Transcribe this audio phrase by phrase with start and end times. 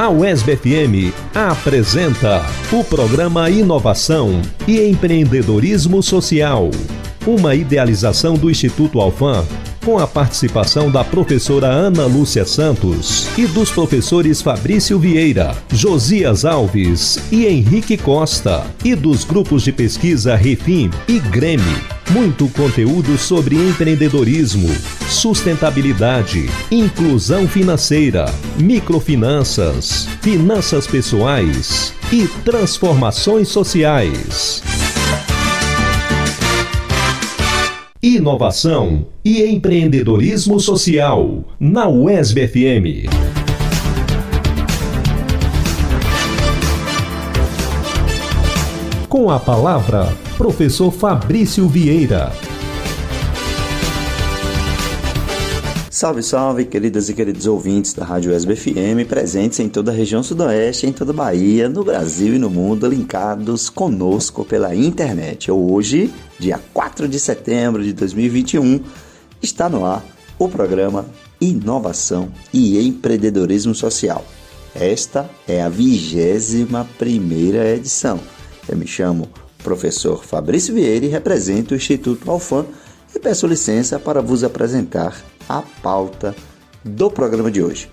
[0.00, 2.40] A UESB FM apresenta
[2.72, 6.70] o programa Inovação e Empreendedorismo Social,
[7.26, 9.44] uma idealização do Instituto Alfam
[9.84, 17.18] com a participação da professora Ana Lúcia Santos e dos professores Fabrício Vieira, Josias Alves
[17.30, 21.80] e Henrique Costa, e dos grupos de pesquisa Refim e Grêmio.
[22.10, 24.68] Muito conteúdo sobre empreendedorismo,
[25.08, 28.26] sustentabilidade, inclusão financeira,
[28.58, 34.79] microfinanças, finanças pessoais e transformações sociais.
[38.02, 43.10] Inovação e empreendedorismo social na UESB FM.
[49.06, 52.32] Com a palavra professor Fabrício Vieira.
[56.00, 60.86] Salve, salve, queridas e queridos ouvintes da Rádio SBFM, presentes em toda a região sudoeste,
[60.86, 65.50] em toda a Bahia, no Brasil e no mundo, linkados conosco pela internet.
[65.50, 68.80] Hoje, dia 4 de setembro de 2021,
[69.42, 70.02] está no ar
[70.38, 71.04] o programa
[71.38, 74.24] Inovação e Empreendedorismo Social.
[74.74, 78.18] Esta é a vigésima primeira edição.
[78.66, 79.28] Eu me chamo
[79.62, 82.64] professor Fabrício Vieira e represento o Instituto Alfam
[83.14, 86.34] e peço licença para vos apresentar a pauta
[86.84, 87.90] do programa de hoje.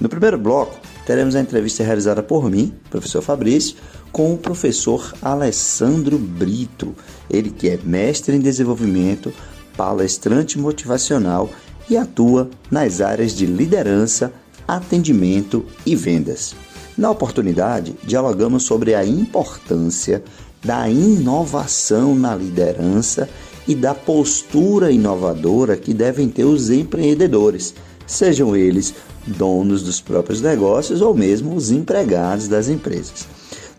[0.00, 0.76] No primeiro bloco,
[1.06, 3.76] teremos a entrevista realizada por mim, professor Fabrício,
[4.10, 6.94] com o professor Alessandro Brito,
[7.30, 9.32] ele que é mestre em desenvolvimento,
[9.76, 11.48] palestrante motivacional
[11.88, 14.32] e atua nas áreas de liderança,
[14.66, 16.56] atendimento e vendas.
[16.98, 20.24] Na oportunidade, dialogamos sobre a importância
[20.64, 23.28] da inovação na liderança
[23.66, 27.74] e da postura inovadora que devem ter os empreendedores,
[28.06, 28.94] sejam eles
[29.26, 33.26] donos dos próprios negócios ou mesmo os empregados das empresas.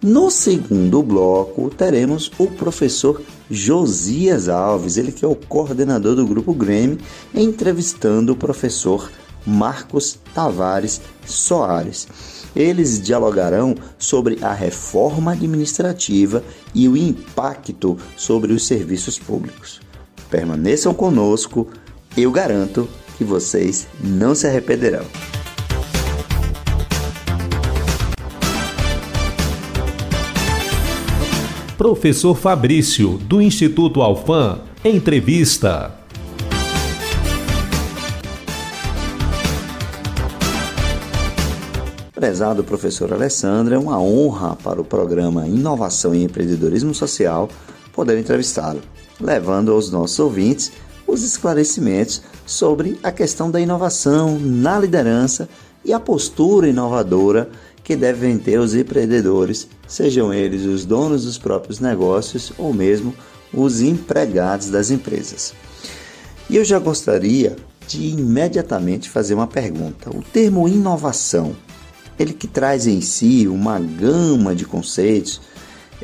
[0.02, 6.53] No segundo bloco, teremos o professor Josias Alves, ele que é o coordenador do Grupo
[6.53, 7.00] Grêmio,
[7.33, 9.09] entrevistando o professor
[9.46, 12.08] Marcos Tavares Soares.
[12.56, 16.44] Eles dialogarão sobre a reforma administrativa
[16.74, 19.80] e o impacto sobre os serviços públicos.
[20.30, 21.68] Permaneçam conosco,
[22.16, 25.06] eu garanto que vocês não se arrependerão.
[31.78, 35.97] Professor Fabrício, do Instituto Alfam, entrevista.
[42.17, 47.47] Prezado professor Alessandro, é uma honra para o programa Inovação e Empreendedorismo Social
[47.94, 48.81] poder entrevistá-lo,
[49.22, 50.72] levando aos nossos ouvintes
[51.06, 55.47] os esclarecimentos sobre a questão da inovação na liderança
[55.85, 57.51] e a postura inovadora
[57.83, 63.13] que devem ter os empreendedores, sejam eles os donos dos próprios negócios ou mesmo
[63.53, 65.53] os empregados das empresas.
[66.50, 67.56] E eu já gostaria
[67.88, 70.09] de imediatamente fazer uma pergunta.
[70.09, 71.56] O termo inovação
[72.19, 75.41] ele que traz em si uma gama de conceitos.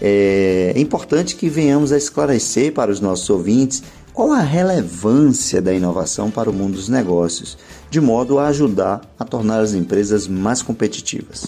[0.01, 6.29] É importante que venhamos a esclarecer para os nossos ouvintes qual a relevância da inovação
[6.29, 7.57] para o mundo dos negócios,
[7.89, 11.47] de modo a ajudar a tornar as empresas mais competitivas.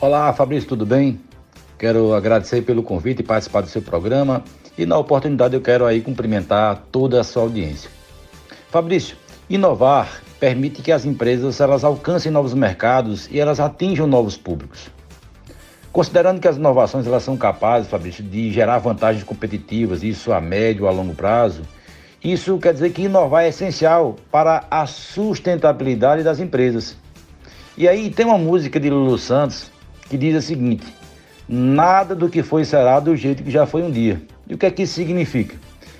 [0.00, 1.18] Olá, Fabrício, tudo bem?
[1.78, 4.44] Quero agradecer pelo convite e participar do seu programa
[4.76, 7.90] e na oportunidade eu quero aí cumprimentar toda a sua audiência.
[8.70, 9.16] Fabrício,
[9.48, 14.90] inovar permite que as empresas elas alcancem novos mercados e elas atinjam novos públicos.
[15.90, 20.86] Considerando que as inovações elas são capazes, Fabrício, de gerar vantagens competitivas, isso a médio
[20.86, 21.62] a longo prazo,
[22.22, 26.94] isso quer dizer que inovar é essencial para a sustentabilidade das empresas.
[27.74, 29.70] E aí tem uma música de Lulu Santos
[30.10, 30.84] que diz o seguinte:
[31.48, 34.20] nada do que foi será do jeito que já foi um dia.
[34.46, 35.56] E o que é que isso significa?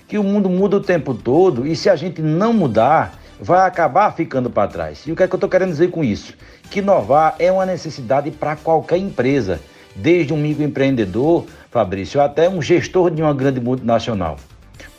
[0.06, 4.12] Que o mundo muda o tempo todo e se a gente não mudar, vai acabar
[4.12, 5.06] ficando para trás.
[5.06, 6.34] E o que é que eu estou querendo dizer com isso?
[6.70, 9.60] Que inovar é uma necessidade para qualquer empresa,
[9.94, 14.36] desde um microempreendedor, Fabrício, até um gestor de uma grande multinacional.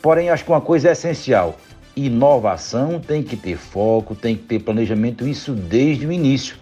[0.02, 1.56] Porém, acho que uma coisa é essencial:
[1.96, 6.56] inovação tem que ter foco, tem que ter planejamento, isso desde o início.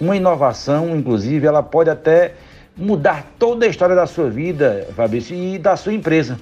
[0.00, 2.34] Uma inovação, inclusive, ela pode até
[2.76, 6.38] mudar toda a história da sua vida, Fabrício, e da sua empresa.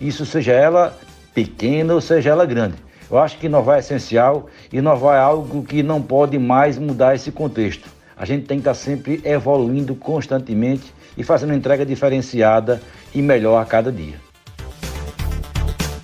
[0.00, 0.96] Isso seja ela
[1.34, 2.76] pequena ou seja ela grande.
[3.12, 7.30] Eu acho que inovar é essencial, inovar é algo que não pode mais mudar esse
[7.30, 7.86] contexto.
[8.16, 12.80] A gente tem que estar sempre evoluindo constantemente e fazendo entrega diferenciada
[13.14, 14.14] e melhor a cada dia.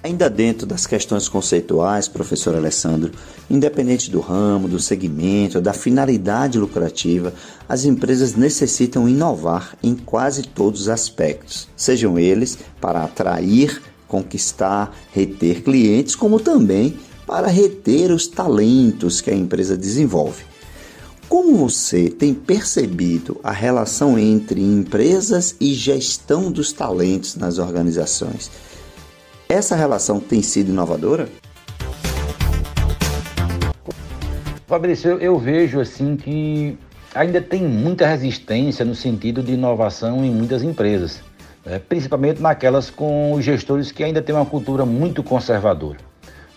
[0.02, 3.12] Ainda dentro das questões conceituais, professor Alessandro,
[3.48, 7.32] independente do ramo, do segmento, da finalidade lucrativa,
[7.66, 15.62] as empresas necessitam inovar em quase todos os aspectos, sejam eles para atrair, conquistar, reter
[15.62, 16.96] clientes, como também
[17.26, 20.44] para reter os talentos que a empresa desenvolve.
[21.28, 28.50] Como você tem percebido a relação entre empresas e gestão dos talentos nas organizações?
[29.46, 31.28] Essa relação tem sido inovadora?
[34.66, 36.78] Fabrício, eu, vejo assim que
[37.14, 41.22] ainda tem muita resistência no sentido de inovação em muitas empresas,
[41.68, 41.80] né?
[41.86, 45.98] principalmente naquelas com os gestores que ainda têm uma cultura muito conservadora.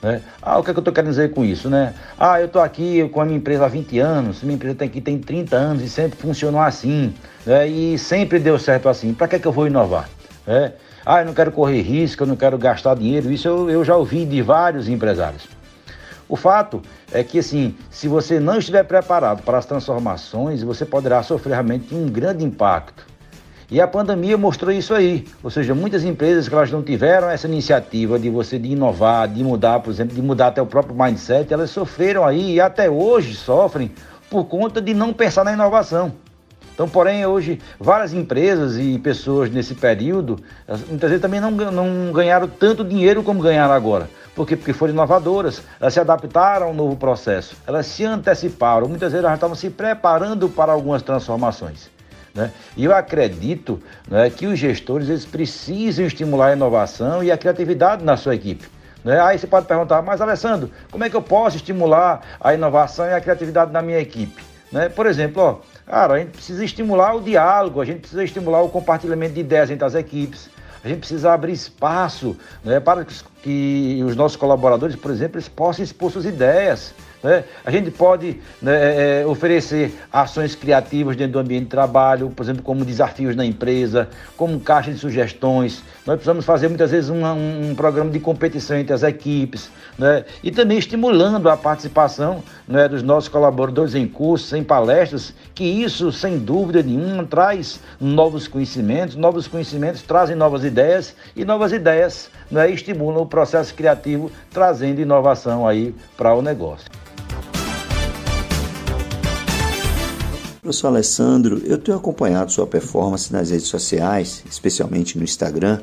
[0.02, 0.22] Né?
[0.42, 1.70] Ah, o que, é que eu estou querendo dizer com isso?
[1.70, 1.94] Né?
[2.18, 5.02] Ah, eu estou aqui com a minha empresa há 20 anos, minha empresa tem, aqui
[5.02, 7.14] tem 30 anos e sempre funcionou assim,
[7.46, 7.68] né?
[7.68, 9.14] e sempre deu certo assim.
[9.14, 10.10] Para que, é que eu vou inovar?
[10.48, 10.74] Né?
[11.06, 13.32] Ah, eu não quero correr risco, eu não quero gastar dinheiro.
[13.32, 15.48] Isso eu, eu já ouvi de vários empresários.
[16.28, 16.82] O fato
[17.12, 21.94] é que, assim, se você não estiver preparado para as transformações, você poderá sofrer realmente
[21.94, 23.11] um grande impacto.
[23.72, 25.26] E a pandemia mostrou isso aí.
[25.42, 29.42] Ou seja, muitas empresas que elas não tiveram essa iniciativa de você de inovar, de
[29.42, 33.34] mudar, por exemplo, de mudar até o próprio mindset, elas sofreram aí e até hoje
[33.34, 33.90] sofrem
[34.30, 36.12] por conta de não pensar na inovação.
[36.74, 40.38] Então, porém, hoje, várias empresas e pessoas nesse período,
[40.90, 44.10] muitas vezes também não, não ganharam tanto dinheiro como ganharam agora.
[44.36, 44.58] Por quê?
[44.58, 49.38] Porque foram inovadoras, elas se adaptaram ao novo processo, elas se anteciparam, muitas vezes elas
[49.38, 51.90] estavam se preparando para algumas transformações.
[52.34, 52.52] Né?
[52.78, 58.04] E eu acredito né, que os gestores eles precisam estimular a inovação e a criatividade
[58.04, 58.68] na sua equipe.
[59.04, 59.20] Né?
[59.20, 63.14] Aí você pode perguntar, mas Alessandro, como é que eu posso estimular a inovação e
[63.14, 64.42] a criatividade na minha equipe?
[64.72, 64.88] Né?
[64.88, 68.70] Por exemplo, ó, Cara, a gente precisa estimular o diálogo, a gente precisa estimular o
[68.70, 70.50] compartilhamento de ideias entre as equipes,
[70.82, 73.06] a gente precisa abrir espaço né, para
[73.44, 76.94] que os nossos colaboradores, por exemplo, eles possam expor suas ideias.
[77.24, 77.44] Né?
[77.64, 82.44] A gente pode né, é, é, oferecer ações criativas dentro do ambiente de trabalho, por
[82.44, 85.84] exemplo, como desafios na empresa, como caixa de sugestões.
[86.06, 90.26] Nós precisamos fazer muitas vezes uma, um, programa de competição entre as equipes né?
[90.44, 96.12] e também estimulando a participação né, dos nossos colaboradores em cursos, em palestras, que isso,
[96.12, 102.70] sem dúvida nenhuma, traz novos conhecimentos, novos conhecimentos trazem novas ideias e novas ideias né,
[102.70, 106.90] estimulam o processo criativo, trazendo inovação aí para o negócio.
[110.62, 115.82] Professor Alessandro, eu tenho acompanhado sua performance nas redes sociais, especialmente no Instagram,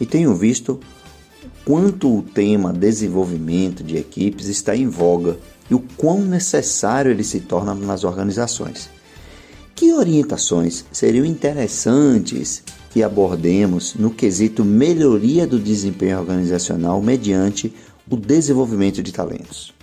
[0.00, 0.78] e tenho visto
[1.64, 5.36] quanto o tema desenvolvimento de equipes está em voga
[5.68, 8.88] e o quão necessário ele se torna nas organizações.
[9.74, 17.74] Que orientações seriam interessantes que abordemos no quesito melhoria do desempenho organizacional mediante
[18.08, 19.79] o desenvolvimento de talentos?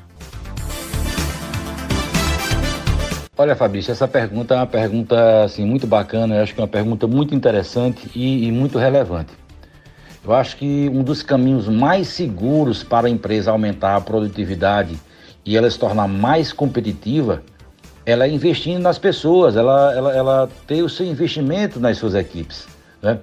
[3.40, 6.68] Olha, Fabrício, essa pergunta é uma pergunta assim, muito bacana, eu acho que é uma
[6.68, 9.32] pergunta muito interessante e, e muito relevante.
[10.26, 15.00] Eu acho que um dos caminhos mais seguros para a empresa aumentar a produtividade
[15.46, 17.44] e ela se tornar mais competitiva,
[18.08, 22.68] ela é investindo nas pessoas, ela, ela, ela tem o seu investimento nas suas equipes.
[23.04, 23.20] Né?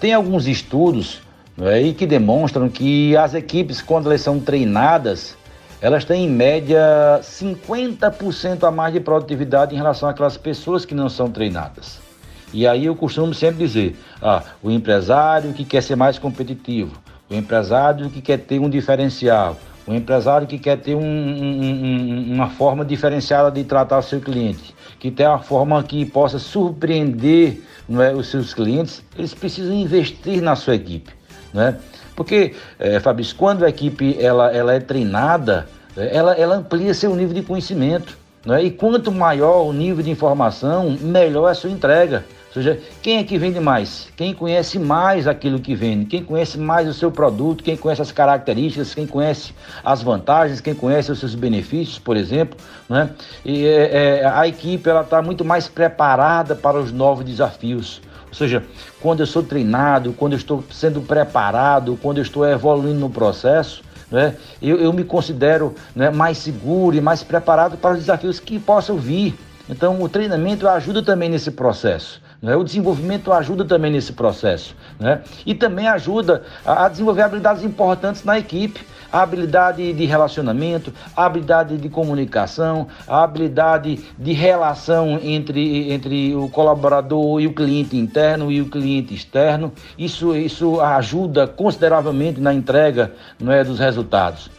[0.00, 1.20] Tem alguns estudos
[1.56, 5.36] né, que demonstram que as equipes, quando elas são treinadas,
[5.82, 11.08] elas têm em média 50% a mais de produtividade em relação àquelas pessoas que não
[11.08, 12.00] são treinadas.
[12.54, 16.92] E aí eu costumo sempre dizer, ah, o empresário que quer ser mais competitivo,
[17.28, 22.48] o empresário que quer ter um diferencial, o empresário que quer ter um, um, uma
[22.50, 28.14] forma diferenciada de tratar o seu cliente, que tem uma forma que possa surpreender é,
[28.14, 31.10] os seus clientes, eles precisam investir na sua equipe.
[31.54, 31.74] É?
[32.16, 37.34] Porque, é, Fabrício, quando a equipe ela, ela é treinada, ela, ela amplia seu nível
[37.34, 38.16] de conhecimento.
[38.44, 38.64] Né?
[38.64, 42.24] E quanto maior o nível de informação, melhor a sua entrega.
[42.48, 44.08] Ou seja, quem é que vende mais?
[44.14, 48.12] Quem conhece mais aquilo que vende, quem conhece mais o seu produto, quem conhece as
[48.12, 52.58] características, quem conhece as vantagens, quem conhece os seus benefícios, por exemplo.
[52.90, 53.08] Né?
[53.42, 58.02] E é, é, a equipe está muito mais preparada para os novos desafios.
[58.28, 58.62] Ou seja,
[59.00, 63.82] quando eu sou treinado, quando eu estou sendo preparado, quando eu estou evoluindo no processo,
[64.12, 68.58] né, eu, eu me considero né, mais seguro e mais preparado para os desafios que
[68.60, 69.34] possam vir.
[69.68, 72.20] Então, o treinamento ajuda também nesse processo.
[72.42, 72.56] Né?
[72.56, 74.74] O desenvolvimento ajuda também nesse processo.
[74.98, 75.22] Né?
[75.46, 81.76] E também ajuda a, desenvolver habilidades importantes na equipe a habilidade de relacionamento, a habilidade
[81.76, 88.62] de comunicação, a habilidade de relação entre, entre o colaborador e o cliente interno e
[88.62, 89.70] o cliente externo.
[89.98, 94.50] Isso, isso ajuda consideravelmente na entrega não é, dos resultados.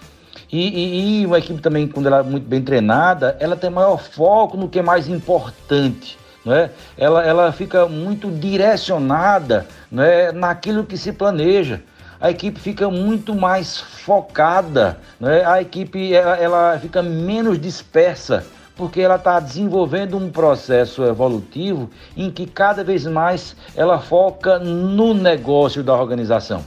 [0.52, 4.00] E, e, e, uma equipe também, quando ela é muito bem treinada, ela tem maior
[4.00, 6.16] foco no que é mais importante.
[6.46, 6.72] Não é?
[6.98, 10.32] ela, ela fica muito direcionada não é?
[10.32, 11.82] naquilo que se planeja
[12.24, 15.44] a equipe fica muito mais focada, né?
[15.44, 18.46] a equipe ela, ela fica menos dispersa,
[18.78, 25.14] porque ela está desenvolvendo um processo evolutivo em que cada vez mais ela foca no
[25.14, 26.64] negócio da organização.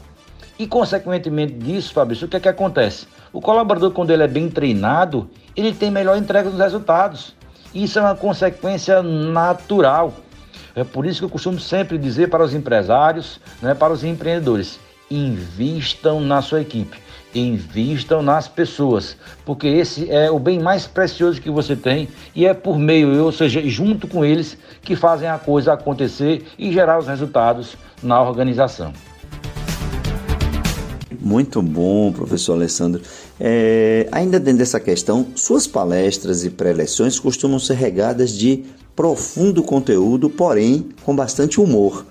[0.58, 3.06] E, consequentemente disso, Fabrício, o que é que acontece?
[3.32, 7.34] O colaborador, quando ele é bem treinado, ele tem melhor entrega dos resultados.
[7.76, 10.14] Isso é uma consequência natural.
[10.74, 14.80] É por isso que eu costumo sempre dizer para os empresários, né, para os empreendedores,
[15.10, 16.96] invistam na sua equipe,
[17.34, 19.14] invistam nas pessoas,
[19.44, 23.30] porque esse é o bem mais precioso que você tem e é por meio, ou
[23.30, 28.90] seja, junto com eles, que fazem a coisa acontecer e gerar os resultados na organização.
[31.20, 33.02] Muito bom, professor Alessandro.
[33.38, 38.64] É, ainda dentro dessa questão, suas palestras e preleções costumam ser regadas de
[38.94, 42.06] profundo conteúdo, porém com bastante humor.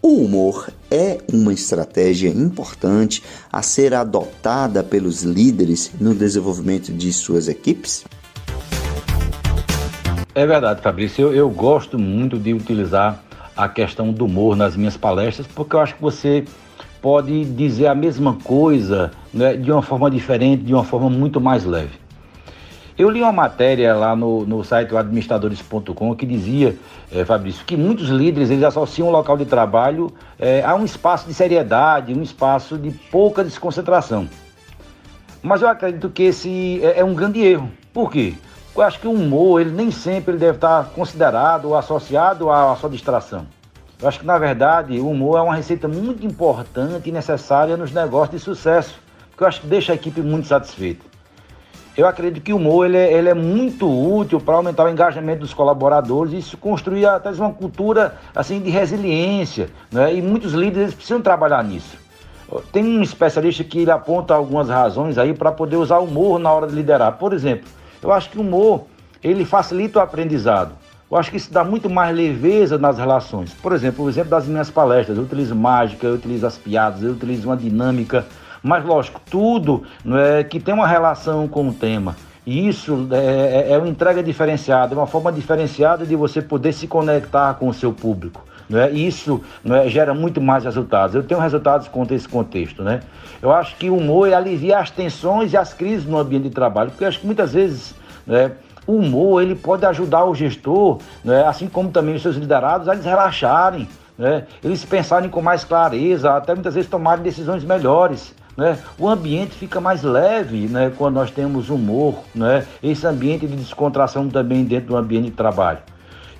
[0.00, 3.20] O humor é uma estratégia importante
[3.52, 8.04] a ser adotada pelos líderes no desenvolvimento de suas equipes?
[10.32, 11.26] É verdade, Fabrício.
[11.26, 13.24] Eu, eu gosto muito de utilizar
[13.56, 16.44] a questão do humor nas minhas palestras, porque eu acho que você
[17.00, 21.64] pode dizer a mesma coisa né, de uma forma diferente, de uma forma muito mais
[21.64, 22.08] leve.
[22.98, 26.76] Eu li uma matéria lá no, no site administradores.com que dizia,
[27.12, 31.28] é, Fabrício, que muitos líderes eles associam o local de trabalho é, a um espaço
[31.28, 34.28] de seriedade, um espaço de pouca desconcentração.
[35.40, 37.70] Mas eu acredito que esse é, é um grande erro.
[37.92, 38.34] Por quê?
[38.74, 42.74] Eu acho que o humor, ele nem sempre ele deve estar considerado ou associado à
[42.74, 43.46] sua distração.
[44.00, 47.90] Eu acho que, na verdade, o humor é uma receita muito importante e necessária nos
[47.90, 49.00] negócios de sucesso,
[49.30, 51.04] porque eu acho que deixa a equipe muito satisfeita.
[51.96, 55.40] Eu acredito que o humor ele é, ele é muito útil para aumentar o engajamento
[55.40, 60.14] dos colaboradores e isso construir até uma cultura assim de resiliência, né?
[60.14, 61.98] E muitos líderes precisam trabalhar nisso.
[62.70, 66.52] Tem um especialista que ele aponta algumas razões aí para poder usar o humor na
[66.52, 67.18] hora de liderar.
[67.18, 67.68] Por exemplo,
[68.00, 68.86] eu acho que o humor
[69.20, 70.70] ele facilita o aprendizado.
[71.10, 73.54] Eu acho que isso dá muito mais leveza nas relações.
[73.54, 77.12] Por exemplo, o exemplo das minhas palestras, eu utilizo mágica, eu utilizo as piadas, eu
[77.12, 78.26] utilizo uma dinâmica
[78.62, 82.16] mas, lógico, tudo é, que tem uma relação com o tema.
[82.46, 86.72] E isso é, é, é uma entrega diferenciada, é uma forma diferenciada de você poder
[86.72, 88.44] se conectar com o seu público.
[88.68, 88.90] Né?
[88.90, 91.14] Isso né, gera muito mais resultados.
[91.14, 92.82] Eu tenho resultados contra esse contexto.
[92.82, 93.00] Né?
[93.40, 96.90] Eu acho que o humor alivia as tensões e as crises no ambiente de trabalho,
[96.90, 97.94] porque acho que muitas vezes
[98.26, 98.52] né,
[98.88, 102.94] o humor ele pode ajudar o gestor, né, assim como também os seus liderados, a
[102.94, 108.34] eles relaxarem, né, eles pensarem com mais clareza, até muitas vezes tomarem decisões melhores.
[108.56, 108.76] Né?
[108.98, 110.90] O ambiente fica mais leve né?
[110.96, 112.66] quando nós temos humor, né?
[112.82, 115.78] esse ambiente de descontração também dentro do ambiente de trabalho.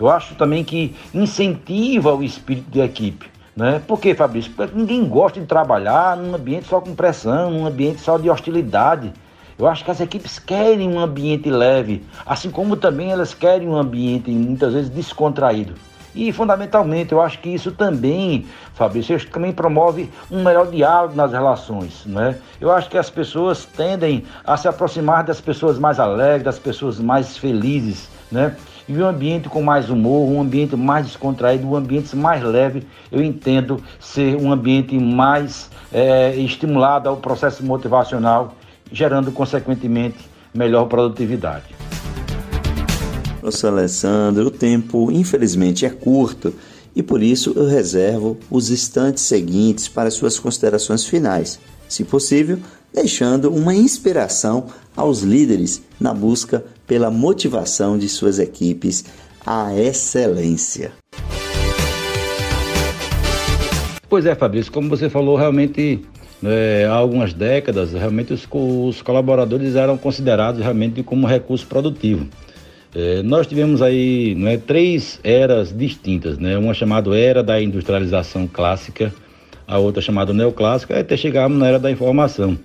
[0.01, 3.31] Eu acho também que incentiva o espírito de equipe.
[3.55, 3.81] Né?
[3.87, 4.51] Por que, Fabrício?
[4.53, 9.13] Porque ninguém gosta de trabalhar num ambiente só com pressão, num ambiente só de hostilidade.
[9.59, 13.77] Eu acho que as equipes querem um ambiente leve, assim como também elas querem um
[13.77, 15.75] ambiente muitas vezes descontraído.
[16.15, 21.33] E fundamentalmente, eu acho que isso também, Fabrício, isso também promove um melhor diálogo nas
[21.33, 22.37] relações, né?
[22.61, 26.99] Eu acho que as pessoas tendem a se aproximar das pessoas mais alegres, das pessoas
[26.99, 28.57] mais felizes, né?
[28.89, 33.23] E um ambiente com mais humor, um ambiente mais descontraído, um ambiente mais leve, eu
[33.23, 38.55] entendo ser um ambiente mais é, estimulado ao processo motivacional,
[38.93, 40.19] gerando, consequentemente,
[40.55, 41.67] melhor produtividade.
[43.41, 46.53] Professor Alessandro, o tempo infelizmente é curto
[46.95, 52.59] e por isso eu reservo os instantes seguintes para suas considerações finais, se possível,
[52.93, 54.67] deixando uma inspiração
[54.97, 59.05] aos líderes na busca pela motivação de suas equipes
[59.47, 60.93] à excelência.
[64.09, 66.03] Pois é, Fabrício, como você falou, realmente
[66.45, 72.27] é, há algumas décadas, realmente os, os colaboradores eram considerados realmente como recurso produtivo.
[72.95, 76.57] É, nós tivemos aí né, três eras distintas, né?
[76.57, 79.13] uma chamada era da industrialização clássica,
[79.67, 82.59] a outra chamada neoclássica, até chegarmos na era da informação.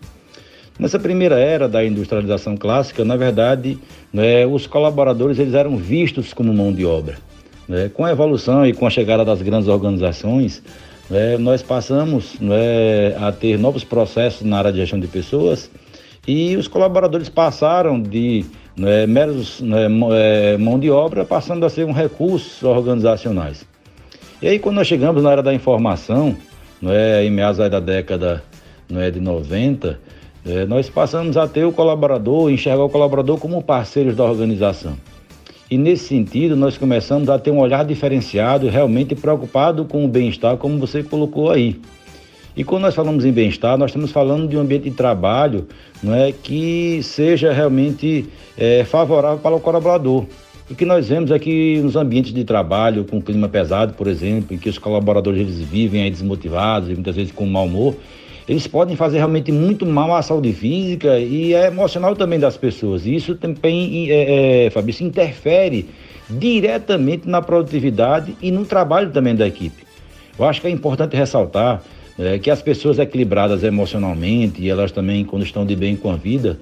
[0.79, 3.77] Nessa primeira era da industrialização clássica, na verdade,
[4.11, 7.17] né, os colaboradores eles eram vistos como mão de obra.
[7.67, 7.91] Né?
[7.93, 10.63] Com a evolução e com a chegada das grandes organizações,
[11.13, 15.69] né, nós passamos né, a ter novos processos na área de gestão de pessoas
[16.27, 18.43] e os colaboradores passaram de
[18.75, 23.63] né, meros né, é, mão de obra passando a ser um recurso organizacionais.
[24.41, 26.35] E aí quando nós chegamos na era da informação,
[26.81, 28.43] né, em meados da década
[28.89, 29.99] né, de 90,
[30.43, 34.97] é, nós passamos a ter o colaborador, enxergar o colaborador como parceiro da organização.
[35.73, 40.55] E nesse sentido, nós começamos a ter um olhar diferenciado, realmente preocupado com o bem-estar,
[40.55, 41.81] como você colocou aí.
[42.55, 45.67] E quando nós falamos em bem-estar, nós estamos falando de um ambiente de trabalho
[46.03, 50.27] não é, que seja realmente é, favorável para o colaborador.
[50.69, 54.55] O que nós vemos é que nos ambientes de trabalho, com clima pesado, por exemplo,
[54.55, 57.95] em que os colaboradores eles vivem aí desmotivados e muitas vezes com mau humor,
[58.47, 63.05] eles podem fazer realmente muito mal à saúde física e é emocional também das pessoas.
[63.05, 65.89] E isso também, é, é, Fabrício, interfere
[66.29, 69.83] diretamente na produtividade e no trabalho também da equipe.
[70.37, 71.81] Eu acho que é importante ressaltar
[72.19, 76.15] é, que as pessoas equilibradas emocionalmente e elas também, quando estão de bem com a
[76.15, 76.59] vida,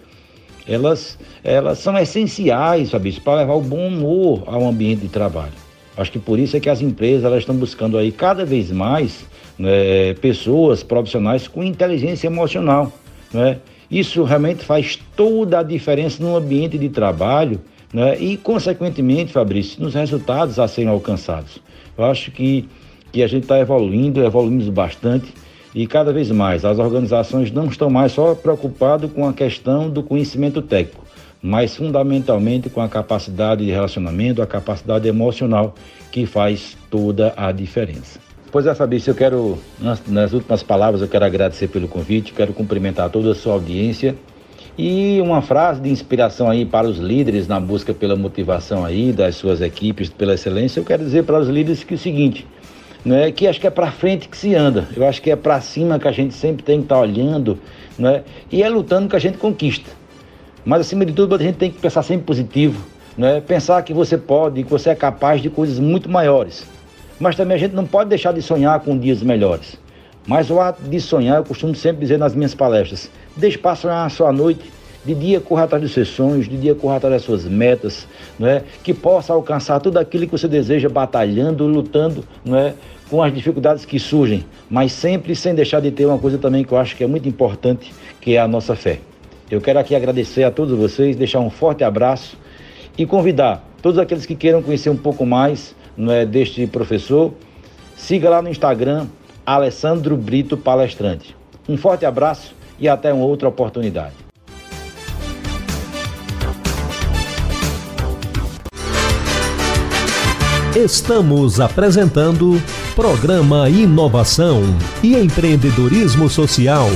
[0.68, 5.54] elas, elas são essenciais, Fabrício, para levar o bom humor ao ambiente de trabalho.
[5.98, 9.26] Acho que por isso é que as empresas elas estão buscando aí cada vez mais
[9.62, 12.92] né, pessoas profissionais com inteligência emocional.
[13.32, 13.60] Né?
[13.90, 17.62] Isso realmente faz toda a diferença no ambiente de trabalho
[17.94, 18.18] né?
[18.20, 21.60] e, consequentemente, Fabrício, nos resultados a serem alcançados.
[21.96, 22.68] Eu acho que,
[23.12, 25.32] que a gente está evoluindo, evoluímos bastante
[25.76, 30.02] e cada vez mais as organizações não estão mais só preocupadas com a questão do
[30.02, 31.06] conhecimento técnico,
[31.42, 35.76] mas fundamentalmente com a capacidade de relacionamento, a capacidade emocional
[36.12, 38.31] que faz toda a diferença.
[38.52, 42.52] Pois é, Fabrício, eu quero, nas, nas, últimas palavras, eu quero agradecer pelo convite, quero
[42.52, 44.14] cumprimentar toda a sua audiência
[44.78, 49.36] e uma frase de inspiração aí para os líderes na busca pela motivação aí das
[49.36, 52.46] suas equipes, pela excelência, eu quero dizer para os líderes que é o seguinte,
[53.06, 55.62] né, que acho que é para frente que se anda, eu acho que é para
[55.62, 57.58] cima que a gente sempre tem que estar tá olhando,
[57.98, 59.90] né, e é lutando que a gente conquista.
[60.66, 62.86] Mas acima de tudo, a gente tem que pensar sempre positivo,
[63.18, 66.66] né, pensar que você pode, que você é capaz de coisas muito maiores.
[67.22, 69.78] Mas também a gente não pode deixar de sonhar com dias melhores.
[70.26, 74.08] Mas o ato de sonhar, eu costumo sempre dizer nas minhas palestras, deixe para sonhar
[74.08, 74.72] a sua noite,
[75.06, 78.08] de dia corra atrás dos seus sonhos, de dia corra atrás das suas metas,
[78.40, 78.64] não é?
[78.84, 82.74] que possa alcançar tudo aquilo que você deseja, batalhando, lutando, não é?
[83.08, 86.72] com as dificuldades que surgem, mas sempre sem deixar de ter uma coisa também que
[86.72, 89.00] eu acho que é muito importante, que é a nossa fé.
[89.50, 92.36] Eu quero aqui agradecer a todos vocês, deixar um forte abraço
[92.98, 95.76] e convidar todos aqueles que queiram conhecer um pouco mais
[96.10, 97.34] é, deste professor,
[97.98, 99.08] siga lá no Instagram,
[99.46, 101.36] Alessandro Brito Palestrante.
[101.68, 104.14] Um forte abraço e até uma outra oportunidade.
[110.76, 112.62] Estamos apresentando
[112.96, 114.62] Programa Inovação
[115.04, 116.88] e Empreendedorismo Social.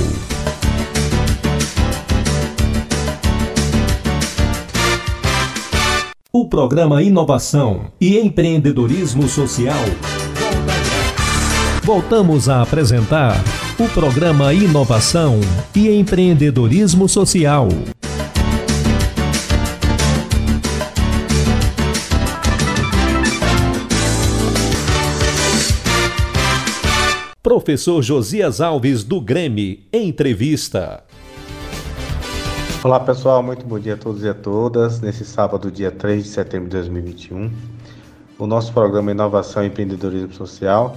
[6.56, 9.76] Programa Inovação e Empreendedorismo Social.
[11.82, 13.36] Voltamos a apresentar
[13.78, 15.38] o programa Inovação
[15.74, 17.68] e Empreendedorismo Social.
[27.42, 31.05] Professor Josias Alves do Grêmio, entrevista.
[32.84, 35.00] Olá pessoal, muito bom dia a todos e a todas.
[35.00, 37.50] Nesse sábado, dia 3 de setembro de 2021,
[38.38, 40.96] o nosso programa Inovação e Empreendedorismo Social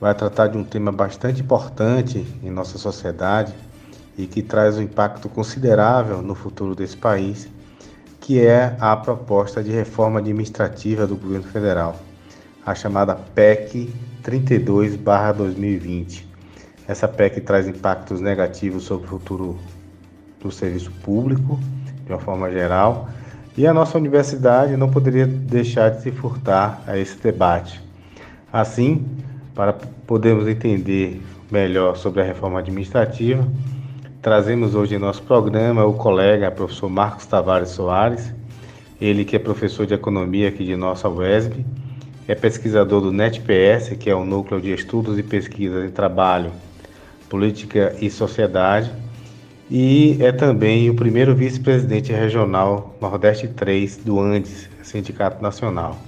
[0.00, 3.52] vai tratar de um tema bastante importante em nossa sociedade
[4.16, 7.46] e que traz um impacto considerável no futuro desse país,
[8.20, 11.96] que é a proposta de reforma administrativa do governo federal,
[12.64, 16.26] a chamada PEC 32/2020.
[16.86, 19.58] Essa PEC traz impactos negativos sobre o futuro
[20.40, 21.58] do serviço público,
[22.04, 23.08] de uma forma geral,
[23.56, 27.80] e a nossa universidade não poderia deixar de se furtar a esse debate.
[28.52, 29.04] Assim,
[29.54, 31.20] para podermos entender
[31.50, 33.46] melhor sobre a reforma administrativa,
[34.22, 38.32] trazemos hoje em nosso programa o colega professor Marcos Tavares Soares,
[39.00, 41.64] ele que é professor de economia aqui de nossa UESB,
[42.28, 46.52] é pesquisador do NetPS, que é o Núcleo de Estudos e Pesquisas em Trabalho,
[47.28, 48.92] Política e Sociedade,
[49.70, 55.98] e é também o primeiro vice-presidente regional Nordeste 3 do Andes, Sindicato Nacional.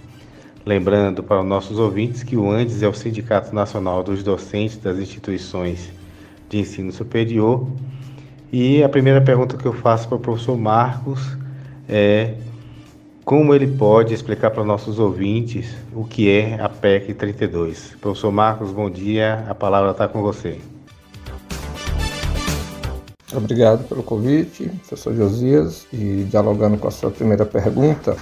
[0.65, 4.99] Lembrando para os nossos ouvintes que o Andes é o Sindicato Nacional dos Docentes das
[4.99, 5.93] Instituições
[6.49, 7.67] de Ensino Superior.
[8.51, 11.37] E a primeira pergunta que eu faço para o professor Marcos
[11.89, 12.35] é
[13.25, 17.97] como ele pode explicar para nossos ouvintes o que é a PEC 32.
[18.01, 20.59] Professor Marcos, bom dia, a palavra está com você.
[23.33, 28.17] Obrigado pelo convite, professor Josias, e dialogando com a sua primeira pergunta,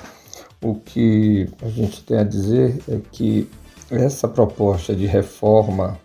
[0.62, 3.48] o que a gente tem a dizer é que
[3.90, 5.98] essa proposta de reforma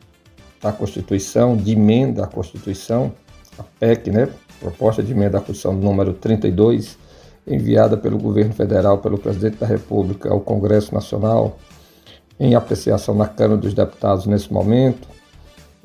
[0.62, 3.12] da Constituição, de emenda à Constituição,
[3.60, 4.30] a PEC, né?
[4.62, 6.98] Proposta de emenda à Constituição número 32,
[7.46, 11.60] enviada pelo governo federal, pelo presidente da República ao Congresso Nacional,
[12.40, 15.10] em apreciação na Câmara dos Deputados nesse momento.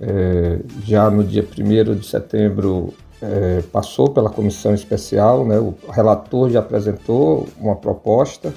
[0.01, 6.51] É, já no dia 1 de setembro é, passou pela comissão especial, né, o relator
[6.51, 8.55] já apresentou uma proposta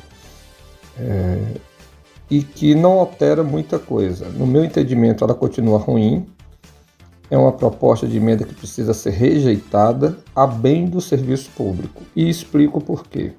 [1.00, 1.40] é,
[2.30, 4.30] e que não altera muita coisa.
[4.30, 6.26] No meu entendimento, ela continua ruim,
[7.30, 12.04] é uma proposta de emenda que precisa ser rejeitada a bem do serviço público.
[12.16, 13.34] E explico por quê.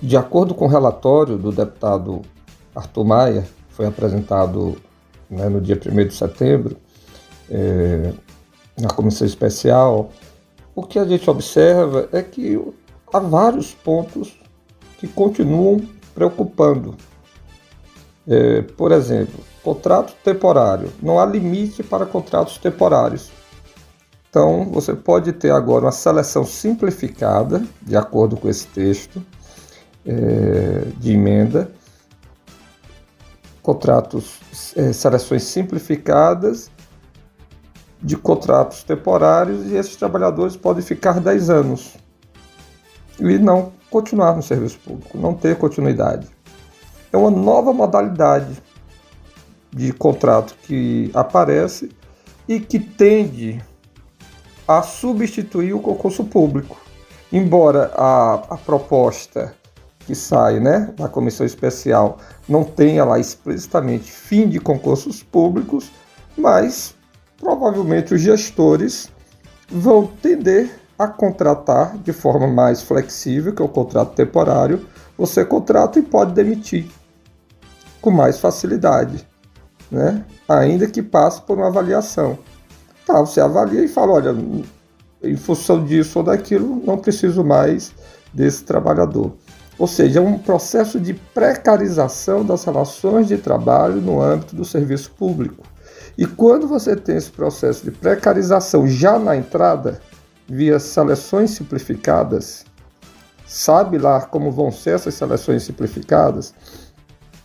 [0.00, 2.22] De acordo com o relatório do deputado
[2.74, 4.76] Arthur Maia, foi apresentado
[5.28, 6.76] né, no dia 1 de setembro,
[7.50, 8.12] é,
[8.80, 10.10] na comissão especial,
[10.74, 12.60] o que a gente observa é que
[13.12, 14.38] há vários pontos
[14.98, 15.80] que continuam
[16.14, 16.96] preocupando.
[18.26, 20.90] É, por exemplo, Contrato temporário.
[21.02, 23.30] Não há limite para contratos temporários.
[24.28, 29.22] Então, você pode ter agora uma seleção simplificada, de acordo com esse texto
[30.06, 31.70] é, de emenda,
[33.60, 34.38] contratos,
[34.76, 36.70] é, seleções simplificadas
[38.02, 41.96] de contratos temporários e esses trabalhadores podem ficar 10 anos
[43.18, 46.26] e não continuar no serviço público, não ter continuidade.
[47.12, 48.62] É uma nova modalidade
[49.70, 51.90] de contrato que aparece
[52.48, 53.62] e que tende
[54.66, 56.80] a substituir o concurso público.
[57.32, 59.54] Embora a, a proposta
[60.06, 65.90] que sai né, da comissão especial não tenha lá explicitamente fim de concursos públicos,
[66.36, 66.94] mas
[67.40, 69.10] provavelmente os gestores
[69.68, 74.86] vão tender a contratar de forma mais flexível, que é o contrato temporário.
[75.18, 76.86] Você contrata e pode demitir
[78.00, 79.26] com mais facilidade
[79.90, 80.24] né?
[80.48, 82.38] ainda que passe por uma avaliação.
[83.04, 84.36] Tá, você avalia e fala, olha,
[85.22, 87.92] em função disso ou daquilo, não preciso mais
[88.32, 89.32] desse trabalhador.
[89.78, 95.10] Ou seja, é um processo de precarização das relações de trabalho no âmbito do serviço
[95.12, 95.64] público.
[96.16, 100.00] E quando você tem esse processo de precarização já na entrada,
[100.46, 102.64] via seleções simplificadas,
[103.46, 106.52] sabe lá como vão ser essas seleções simplificadas,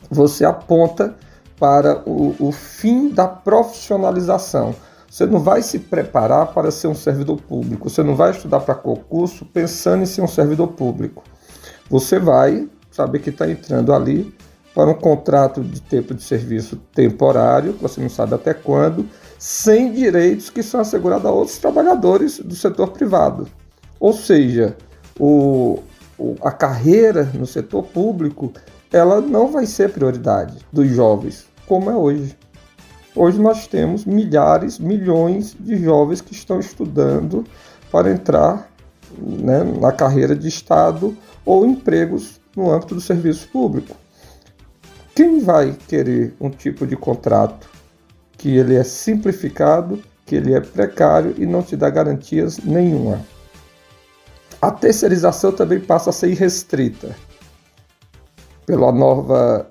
[0.10, 1.15] você aponta
[1.60, 4.75] para o, o fim da profissionalização.
[5.10, 8.75] Você não vai se preparar para ser um servidor público, você não vai estudar para
[8.75, 11.23] concurso pensando em ser um servidor público.
[11.89, 14.36] Você vai saber que está entrando ali
[14.76, 19.08] para um contrato de tempo de serviço temporário, você não sabe até quando,
[19.40, 23.48] sem direitos que são assegurados a outros trabalhadores do setor privado.
[23.98, 24.76] Ou seja,
[25.18, 25.80] o,
[26.18, 28.52] o, a carreira no setor público
[28.92, 32.38] ela não vai ser prioridade dos jovens, como é hoje.
[33.16, 37.46] Hoje nós temos milhares, milhões de jovens que estão estudando
[37.90, 38.70] para entrar
[39.18, 43.96] né, na carreira de Estado ou empregos no âmbito do serviço público.
[45.15, 47.69] Quem vai querer um tipo de contrato
[48.38, 53.25] que ele é simplificado, que ele é precário e não te dá garantias nenhuma?
[54.62, 57.15] A terceirização também passa a ser irrestrita
[58.65, 59.69] pela nova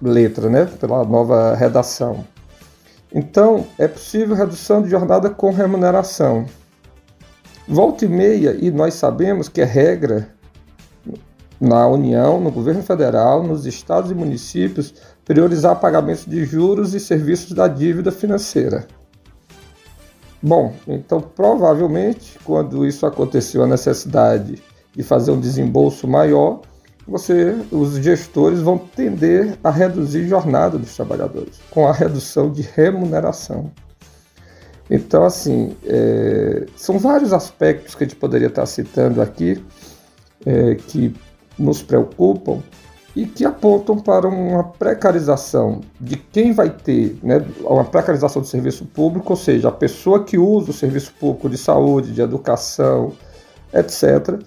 [0.00, 0.66] letra, né?
[0.78, 2.24] pela nova redação.
[3.12, 6.46] Então, é possível redução de jornada com remuneração.
[7.66, 10.28] Volta e meia, e nós sabemos que é regra
[11.60, 17.52] na União, no governo federal, nos estados e municípios, priorizar pagamentos de juros e serviços
[17.52, 18.86] da dívida financeira.
[20.42, 24.62] Bom, então provavelmente, quando isso aconteceu, a necessidade
[24.92, 26.60] de fazer um desembolso maior,
[27.06, 32.62] você, os gestores vão tender a reduzir a jornada dos trabalhadores, com a redução de
[32.62, 33.70] remuneração.
[34.90, 39.62] Então, assim, é, são vários aspectos que a gente poderia estar citando aqui
[40.44, 41.14] é, que
[41.58, 42.60] nos preocupam
[43.16, 48.84] e que apontam para uma precarização de quem vai ter, né, uma precarização do serviço
[48.86, 53.12] público, ou seja, a pessoa que usa o serviço público de saúde, de educação,
[53.72, 54.40] etc.,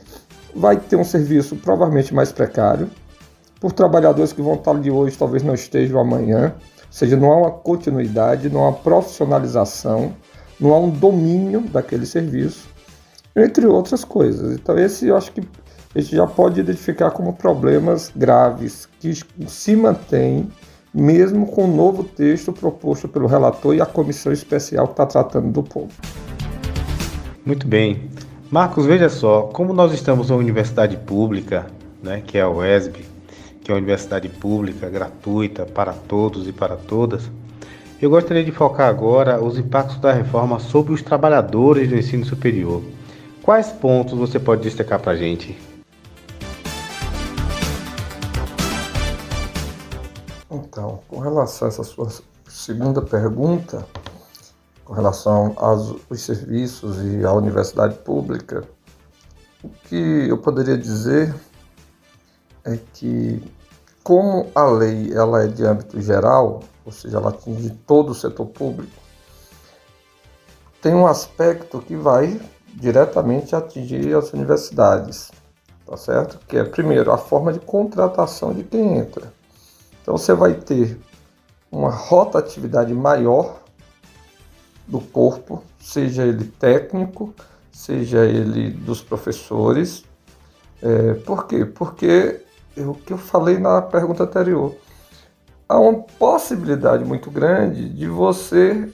[0.53, 2.89] vai ter um serviço provavelmente mais precário,
[3.59, 6.53] por trabalhadores que vão estar ali hoje, talvez não estejam amanhã.
[6.57, 10.13] Ou seja, não há uma continuidade, não há profissionalização,
[10.59, 12.67] não há um domínio daquele serviço,
[13.35, 14.55] entre outras coisas.
[14.55, 15.41] Então, esse eu acho que
[15.97, 19.13] a gente já pode identificar como problemas graves que
[19.47, 20.47] se mantêm
[20.93, 25.51] mesmo com o novo texto proposto pelo relator e a comissão especial que está tratando
[25.51, 25.95] do ponto.
[27.43, 28.12] Muito bem.
[28.51, 31.65] Marcos, veja só, como nós estamos numa universidade pública,
[32.03, 33.03] né, que é a UESB,
[33.63, 37.23] que é uma universidade pública, gratuita para todos e para todas,
[37.99, 42.83] eu gostaria de focar agora os impactos da reforma sobre os trabalhadores do ensino superior.
[43.41, 45.57] Quais pontos você pode destacar para a gente?
[50.77, 52.07] Então, com relação a essa sua
[52.47, 53.83] segunda pergunta,
[54.85, 58.63] com relação aos serviços e à universidade pública,
[59.63, 61.33] o que eu poderia dizer
[62.63, 63.41] é que,
[64.03, 68.45] como a lei ela é de âmbito geral, ou seja, ela atinge todo o setor
[68.45, 69.01] público,
[70.79, 72.39] tem um aspecto que vai
[72.75, 75.31] diretamente atingir as universidades,
[75.87, 76.37] tá certo?
[76.47, 79.35] Que é, primeiro, a forma de contratação de quem entra.
[80.07, 80.97] Então, você vai ter
[81.69, 83.59] uma rotatividade maior
[84.87, 87.33] do corpo, seja ele técnico,
[87.73, 90.05] seja ele dos professores.
[90.81, 91.65] É, por quê?
[91.65, 92.39] Porque
[92.77, 94.77] é o que eu falei na pergunta anterior.
[95.67, 98.89] Há uma possibilidade muito grande de você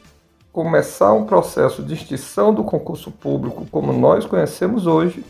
[0.51, 5.23] começar um processo de extinção do concurso público como nós conhecemos hoje,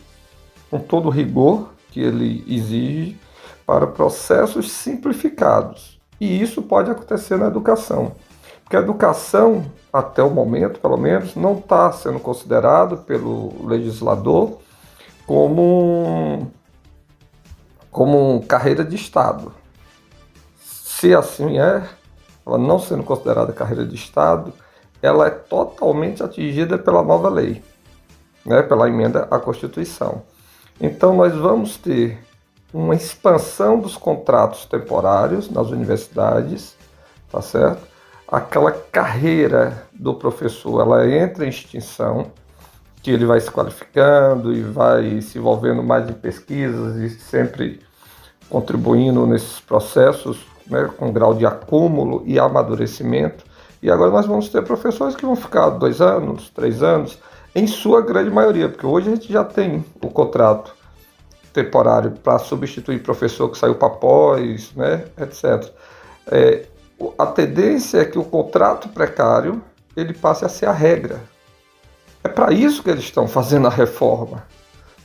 [0.70, 3.18] com todo o rigor que ele exige,
[3.66, 6.00] para processos simplificados.
[6.20, 8.12] E isso pode acontecer na educação.
[8.62, 14.58] Porque a educação, até o momento, pelo menos, não está sendo considerado pelo legislador
[15.26, 16.50] como,
[17.90, 19.52] como carreira de Estado.
[20.56, 21.86] Se assim é,
[22.46, 24.52] ela não sendo considerada carreira de Estado,
[25.02, 27.62] ela é totalmente atingida pela nova lei,
[28.44, 30.22] né, pela emenda à Constituição.
[30.80, 32.18] Então, nós vamos ter
[32.74, 36.76] uma expansão dos contratos temporários nas universidades,
[37.30, 37.94] tá certo?
[38.28, 42.32] aquela carreira do professor ela entra em extinção,
[43.02, 47.80] que ele vai se qualificando e vai se envolvendo mais em pesquisas e sempre
[48.48, 53.44] contribuindo nesses processos né, com grau de acúmulo e amadurecimento.
[53.82, 57.18] E agora nós vamos ter professores que vão ficar dois anos, três anos,
[57.54, 60.74] em sua grande maioria, porque hoje a gente já tem o contrato
[61.54, 65.72] temporário para substituir professor que saiu para pós, né, etc.
[66.26, 66.66] É,
[67.16, 69.62] a tendência é que o contrato precário
[69.96, 71.20] ele passe a ser a regra.
[72.22, 74.44] É para isso que eles estão fazendo a reforma,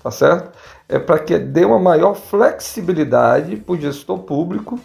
[0.01, 0.49] tá certo?
[0.88, 4.79] É para que dê uma maior flexibilidade para o gestor público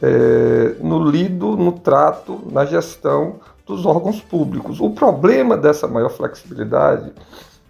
[0.00, 4.78] é, no lido, no trato, na gestão dos órgãos públicos.
[4.80, 7.12] O problema dessa maior flexibilidade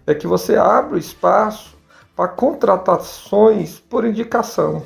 [0.05, 1.78] é que você abre o espaço
[2.19, 4.83] para contratações por indicação.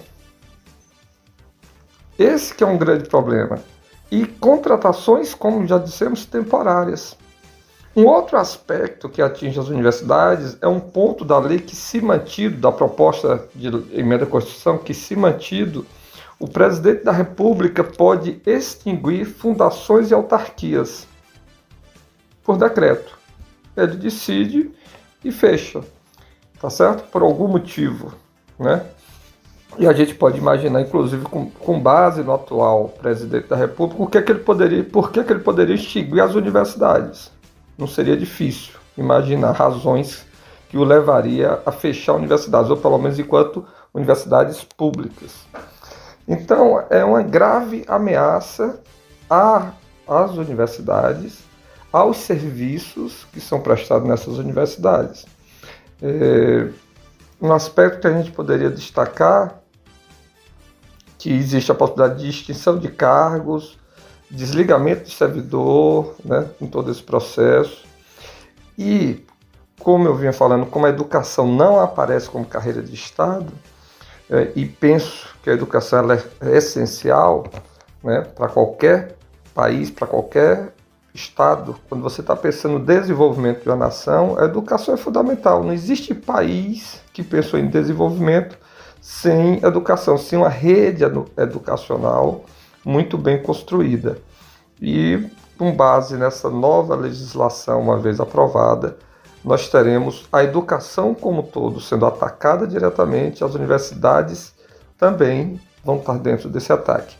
[2.15, 3.59] Esse que é um grande problema.
[4.11, 7.17] E contratações, como já dissemos, temporárias.
[7.95, 12.57] Um outro aspecto que atinge as universidades é um ponto da lei que, se mantido,
[12.57, 15.87] da proposta de emenda à Constituição, que, se mantido,
[16.37, 21.07] o presidente da República pode extinguir fundações e autarquias
[22.43, 23.17] por decreto.
[23.75, 24.69] Ele decide
[25.25, 25.83] e fecha,
[26.63, 27.03] tá certo?
[27.11, 28.13] Por algum motivo,
[28.57, 28.85] né?
[29.77, 34.07] E a gente pode imaginar, inclusive, com, com base no atual presidente da República, o
[34.07, 37.29] que, é que ele poderia, por que, é que ele poderia extinguir as universidades.
[37.77, 40.25] Não seria difícil imaginar razões
[40.69, 45.45] que o levaria a fechar universidades, ou pelo menos enquanto universidades públicas.
[46.25, 48.79] Então, é uma grave ameaça
[49.29, 51.39] às universidades,
[51.91, 55.25] aos serviços que são prestados nessas universidades.
[56.03, 56.69] É,
[57.41, 59.63] um aspecto que a gente poderia destacar
[61.17, 63.79] que existe a possibilidade de extinção de cargos,
[64.29, 67.85] desligamento de servidor, né, em todo esse processo.
[68.77, 69.25] E,
[69.79, 73.53] como eu vinha falando, como a educação não aparece como carreira de Estado,
[74.29, 76.21] é, e penso que a educação é,
[76.57, 77.45] essencial
[78.03, 79.15] né, para qualquer
[79.53, 80.73] país, para qualquer
[81.13, 85.63] Estado, quando você está pensando no desenvolvimento de uma nação, a educação é fundamental.
[85.63, 88.57] Não existe país que pensou em desenvolvimento
[88.99, 91.03] sem educação, sem uma rede
[91.37, 92.45] educacional
[92.83, 94.17] muito bem construída.
[94.81, 95.23] E
[95.57, 98.97] com base nessa nova legislação, uma vez aprovada,
[99.43, 104.53] nós teremos a educação como um todo sendo atacada diretamente, as universidades
[104.97, 107.15] também vão estar dentro desse ataque.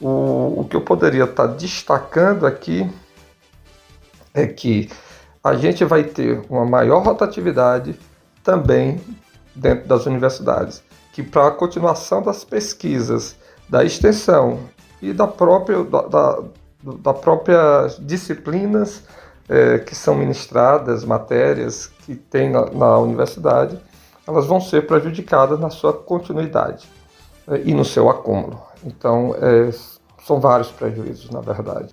[0.00, 2.90] O, o que eu poderia estar destacando aqui
[4.34, 4.90] é que
[5.42, 7.98] a gente vai ter uma maior rotatividade
[8.42, 9.00] também
[9.54, 13.36] dentro das universidades, que para a continuação das pesquisas,
[13.68, 14.58] da extensão
[15.00, 16.42] e da própria, da, da,
[16.82, 19.04] da própria disciplinas
[19.48, 23.78] é, que são ministradas, matérias que tem na, na, universidade,
[24.26, 26.88] elas vão ser prejudicadas na sua continuidade
[27.48, 28.60] é, e no seu acúmulo.
[28.82, 29.70] Então, é,
[30.24, 31.92] são vários prejuízos, na verdade.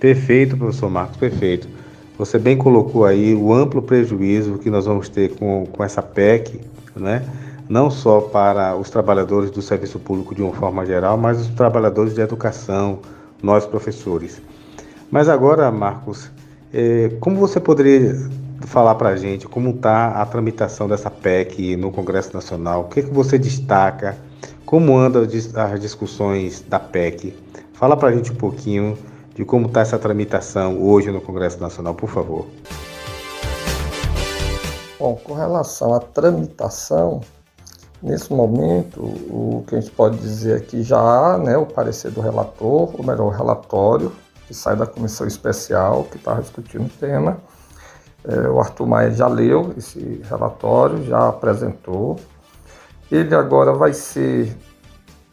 [0.00, 1.68] Perfeito, professor Marcos, perfeito.
[2.16, 6.60] Você bem colocou aí o amplo prejuízo que nós vamos ter com, com essa PEC,
[6.96, 7.24] né?
[7.68, 12.14] não só para os trabalhadores do serviço público de uma forma geral, mas os trabalhadores
[12.14, 13.00] de educação,
[13.42, 14.40] nós professores.
[15.10, 16.30] Mas agora, Marcos,
[16.72, 18.16] é, como você poderia
[18.60, 22.82] falar para a gente como está a tramitação dessa PEC no Congresso Nacional?
[22.82, 24.16] O que, que você destaca?
[24.64, 27.34] Como andam as discussões da PEC?
[27.72, 28.98] Fala para a gente um pouquinho
[29.38, 32.44] de como está essa tramitação hoje no Congresso Nacional, por favor.
[34.98, 37.20] Bom, com relação à tramitação,
[38.02, 42.10] nesse momento, o que a gente pode dizer é que já há né, o parecer
[42.10, 44.10] do relator, ou melhor, o relatório,
[44.48, 47.38] que sai da comissão especial que está discutindo o tema.
[48.24, 52.16] É, o Arthur Maia já leu esse relatório, já apresentou.
[53.08, 54.56] Ele agora vai ser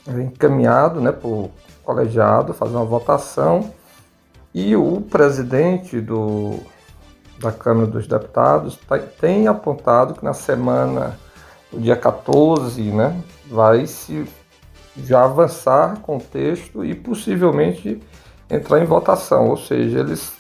[0.08, 1.50] encaminhado né, para o
[1.84, 3.74] colegiado, fazer uma votação
[4.56, 6.62] e o presidente do,
[7.38, 11.20] da Câmara dos Deputados tá, tem apontado que na semana,
[11.70, 14.26] do dia 14, né, vai se
[14.96, 18.02] já avançar com o texto e possivelmente
[18.50, 19.50] entrar em votação.
[19.50, 20.32] Ou seja, eles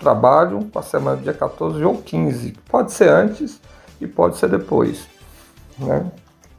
[0.00, 2.54] trabalham com a semana do dia 14 ou 15.
[2.70, 3.60] Pode ser antes
[4.00, 5.06] e pode ser depois.
[5.78, 6.10] Né?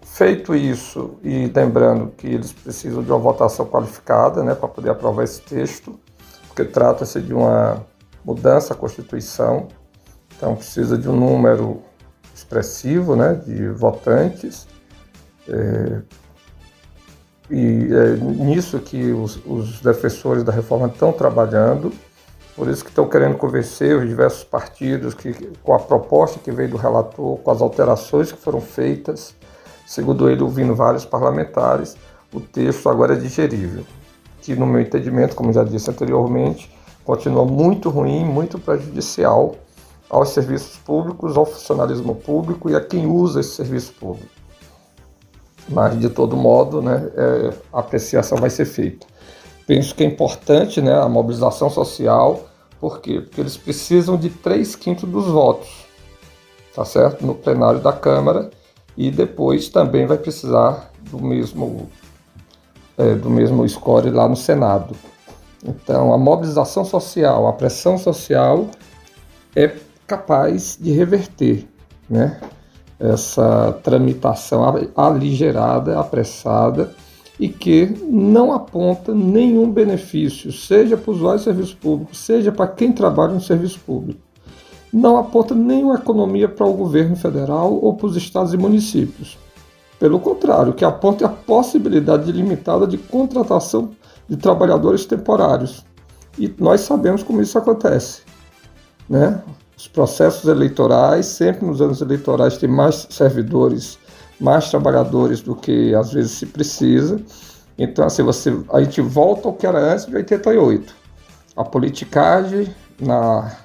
[0.04, 5.24] Feito isso, e lembrando que eles precisam de uma votação qualificada né, para poder aprovar
[5.24, 6.00] esse texto,
[6.54, 7.84] porque trata-se de uma
[8.24, 9.68] mudança à Constituição,
[10.38, 11.82] então precisa de um número
[12.34, 14.68] expressivo né, de votantes.
[15.50, 16.02] É,
[17.50, 21.92] e é nisso que os, os, defensores da reforma estão trabalhando,
[22.56, 26.70] por isso que estão querendo convencer os diversos partidos que, com a proposta que veio
[26.70, 29.36] do relator, com as alterações que foram feitas,
[29.88, 31.98] segundo ele, ouvindo vários parlamentares,
[32.32, 33.84] o texto agora é digerível
[34.44, 36.70] que, no meu entendimento, como já disse anteriormente,
[37.06, 39.56] continua muito ruim, muito prejudicial
[40.10, 44.30] aos serviços públicos, ao funcionalismo público e a quem usa esse serviço público.
[45.70, 49.08] Mas, de todo modo, né, é, a apreciação vai ser feita.
[49.66, 52.46] Penso que é importante né, a mobilização social,
[52.82, 53.22] por quê?
[53.22, 55.70] Porque eles precisam de 3 quintos dos votos,
[56.76, 57.26] tá certo?
[57.26, 58.50] No plenário da Câmara
[58.98, 61.90] e depois também vai precisar do mesmo
[62.98, 64.96] é, do mesmo score lá no Senado.
[65.66, 68.68] Então, a mobilização social, a pressão social
[69.56, 69.72] é
[70.06, 71.66] capaz de reverter
[72.10, 72.40] né,
[73.00, 74.64] essa tramitação
[74.96, 76.94] aligerada, apressada
[77.40, 82.68] e que não aponta nenhum benefício, seja para o usuário de serviço público, seja para
[82.68, 84.22] quem trabalha no serviço público.
[84.92, 89.38] Não aponta nenhuma economia para o governo federal ou para os estados e municípios.
[90.04, 93.92] Pelo contrário, que aponte a possibilidade limitada de contratação
[94.28, 95.86] de trabalhadores temporários.
[96.38, 98.24] E nós sabemos como isso acontece.
[99.10, 99.42] Né?
[99.78, 103.98] Os processos eleitorais, sempre nos anos eleitorais, tem mais servidores,
[104.42, 107.22] mais trabalhadores do que às vezes se precisa.
[107.78, 110.94] Então, assim, você, a gente volta ao que era antes de 88.
[111.56, 113.56] A politicagem na,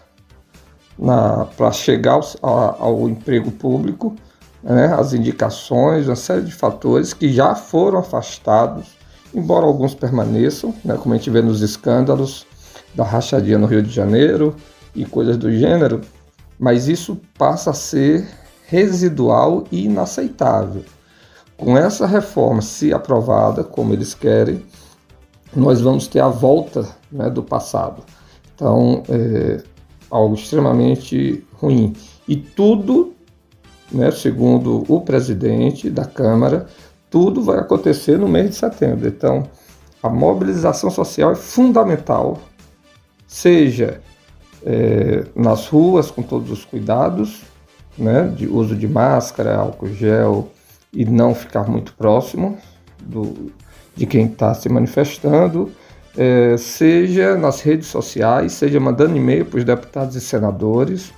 [0.96, 4.14] na, para chegar ao, ao emprego público
[4.62, 8.96] né, as indicações, uma série de fatores que já foram afastados,
[9.34, 12.46] embora alguns permaneçam, né, como a gente vê nos escândalos
[12.94, 14.56] da rachadinha no Rio de Janeiro
[14.94, 16.00] e coisas do gênero,
[16.58, 18.26] mas isso passa a ser
[18.66, 20.84] residual e inaceitável.
[21.56, 24.64] Com essa reforma, se aprovada, como eles querem,
[25.54, 28.02] nós vamos ter a volta né, do passado.
[28.54, 29.62] Então, é
[30.10, 31.94] algo extremamente ruim.
[32.26, 33.14] E tudo
[33.90, 36.66] né, segundo o presidente da Câmara,
[37.10, 39.08] tudo vai acontecer no mês de setembro.
[39.08, 39.48] Então,
[40.02, 42.38] a mobilização social é fundamental,
[43.26, 44.00] seja
[44.64, 47.42] é, nas ruas com todos os cuidados,
[47.96, 50.50] né, de uso de máscara, álcool gel
[50.92, 52.56] e não ficar muito próximo
[53.02, 53.50] do,
[53.96, 55.70] de quem está se manifestando,
[56.16, 61.12] é, seja nas redes sociais, seja mandando e-mail para os deputados e senadores,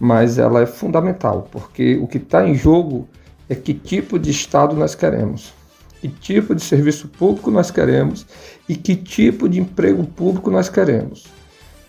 [0.00, 3.06] mas ela é fundamental, porque o que está em jogo
[3.50, 5.52] é que tipo de Estado nós queremos,
[6.00, 8.26] que tipo de serviço público nós queremos
[8.66, 11.26] e que tipo de emprego público nós queremos.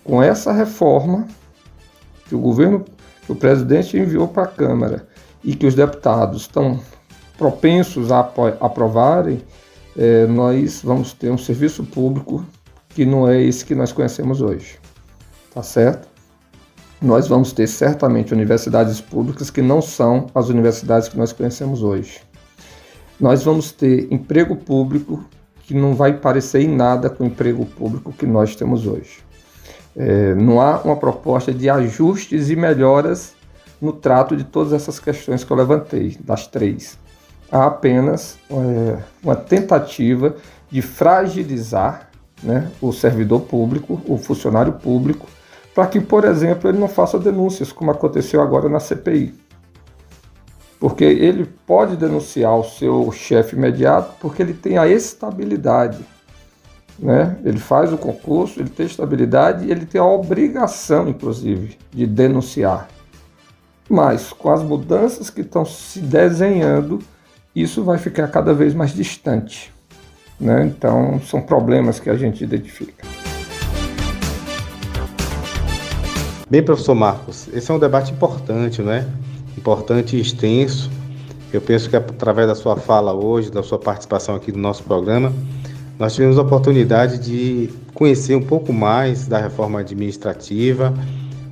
[0.04, 1.26] Com essa reforma
[2.28, 2.84] que o governo
[3.26, 5.08] que o presidente enviou para a Câmara
[5.44, 6.82] e que os deputados estão
[7.38, 9.42] propensos a aprovarem,
[9.98, 12.46] é, nós vamos ter um serviço público
[12.90, 14.78] que não é esse que nós conhecemos hoje.
[15.54, 16.11] Tá certo?
[17.02, 22.20] Nós vamos ter certamente universidades públicas que não são as universidades que nós conhecemos hoje.
[23.20, 25.26] Nós vamos ter emprego público
[25.64, 29.20] que não vai parecer em nada com o emprego público que nós temos hoje.
[29.96, 33.34] É, não há uma proposta de ajustes e melhoras
[33.82, 37.00] no trato de todas essas questões que eu levantei, das três.
[37.52, 40.36] Há apenas é, uma tentativa
[40.70, 42.12] de fragilizar
[42.44, 45.28] né, o servidor público, o funcionário público,
[45.74, 49.34] para que, por exemplo, ele não faça denúncias, como aconteceu agora na CPI.
[50.80, 56.04] Porque ele pode denunciar o seu chefe imediato porque ele tem a estabilidade.
[56.98, 57.38] Né?
[57.46, 62.88] Ele faz o concurso, ele tem estabilidade e ele tem a obrigação, inclusive, de denunciar.
[63.90, 67.00] Mas com as mudanças que estão se desenhando,
[67.56, 69.74] isso vai ficar cada vez mais distante.
[70.40, 70.66] Né?
[70.66, 73.06] Então, são problemas que a gente identifica.
[76.52, 79.08] Bem, professor Marcos, esse é um debate importante, né?
[79.58, 80.92] Importante e extenso.
[81.54, 85.32] Eu penso que através da sua fala hoje, da sua participação aqui no nosso programa,
[85.98, 90.94] nós tivemos a oportunidade de conhecer um pouco mais da reforma administrativa,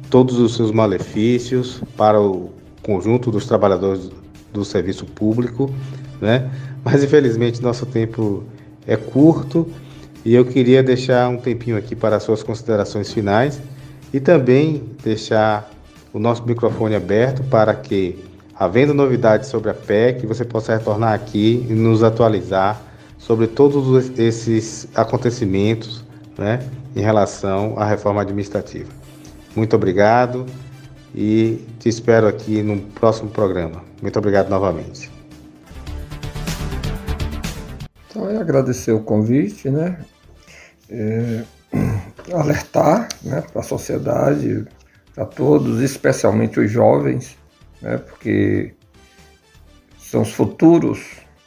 [0.09, 2.49] todos os seus malefícios para o
[2.83, 4.11] conjunto dos trabalhadores
[4.51, 5.73] do serviço público,
[6.19, 6.51] né?
[6.83, 8.43] Mas infelizmente nosso tempo
[8.85, 9.65] é curto
[10.25, 13.61] e eu queria deixar um tempinho aqui para as suas considerações finais
[14.13, 15.69] e também deixar
[16.11, 18.17] o nosso microfone aberto para que,
[18.55, 22.81] havendo novidades sobre a PEC, você possa retornar aqui e nos atualizar
[23.17, 26.03] sobre todos esses acontecimentos
[26.37, 26.59] né,
[26.95, 28.89] em relação à reforma administrativa.
[29.55, 30.45] Muito obrigado
[31.13, 33.83] e te espero aqui no próximo programa.
[34.01, 35.11] Muito obrigado novamente.
[38.09, 39.99] Então, é agradecer o convite, né?
[40.89, 41.43] É,
[42.33, 44.65] alertar né, para a sociedade,
[45.13, 47.37] para todos, especialmente os jovens,
[47.81, 48.73] né, porque
[49.97, 50.99] são os futuros,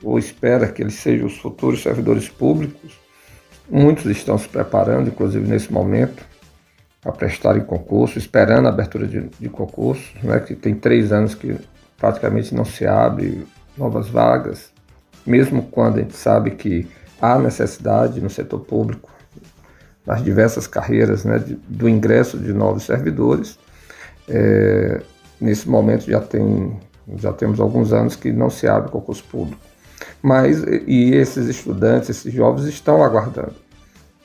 [0.03, 3.01] ou espera que eles sejam os futuros servidores públicos.
[3.71, 6.25] Muitos estão se preparando, inclusive nesse momento,
[7.01, 11.57] para prestarem concurso, esperando a abertura de, de concurso, né, que tem três anos que
[11.97, 14.73] praticamente não se abre novas vagas
[15.27, 16.89] mesmo quando a gente sabe que
[17.21, 19.11] há necessidade no setor público,
[20.07, 23.59] nas diversas carreiras, né, de, do ingresso de novos servidores.
[24.29, 25.01] É,
[25.41, 26.79] nesse momento já, tem,
[27.17, 29.61] já temos alguns anos que não se abre concurso público.
[30.21, 33.55] Mas, e esses estudantes, esses jovens estão aguardando.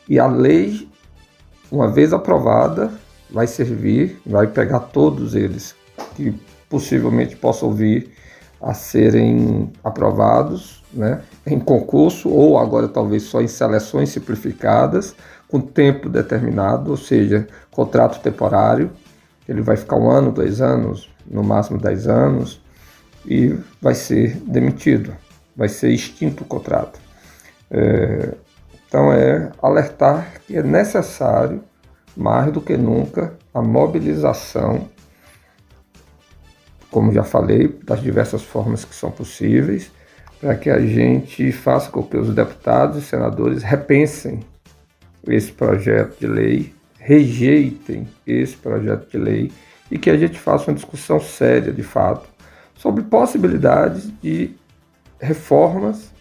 [0.07, 0.87] E a lei,
[1.71, 2.91] uma vez aprovada,
[3.29, 5.75] vai servir, vai pegar todos eles
[6.15, 6.33] que
[6.69, 8.11] possivelmente possam vir
[8.61, 15.15] a serem aprovados né, em concurso ou agora talvez só em seleções simplificadas
[15.47, 18.91] com tempo determinado, ou seja, contrato temporário.
[19.47, 22.61] Ele vai ficar um ano, dois anos, no máximo dez anos
[23.25, 25.15] e vai ser demitido,
[25.55, 26.99] vai ser extinto o contrato.
[27.69, 28.33] É,
[28.87, 31.63] então é alertar que é necessário
[32.15, 34.87] mais do que nunca a mobilização
[36.97, 39.91] como já falei, das diversas formas que são possíveis,
[40.39, 44.39] para que a gente faça com que os deputados e senadores repensem
[45.31, 49.51] esse projeto de lei, rejeitem esse projeto de lei
[49.89, 52.27] e que a gente faça uma discussão séria, de fato,
[52.75, 54.51] sobre possibilidades de
[55.19, 56.11] reformas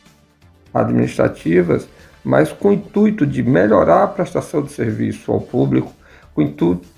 [0.72, 1.88] administrativas,
[2.24, 5.92] mas com o intuito de melhorar a prestação de serviço ao público,
[6.34, 6.42] com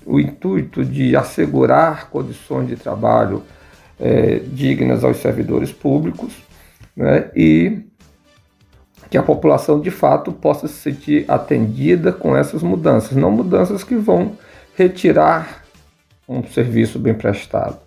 [0.05, 3.43] o intuito de assegurar condições de trabalho
[3.99, 6.33] é, dignas aos servidores públicos
[6.95, 7.88] né, e
[9.09, 13.95] que a população de fato possa se sentir atendida com essas mudanças, não mudanças que
[13.95, 14.37] vão
[14.75, 15.63] retirar
[16.27, 17.79] um serviço bem prestado,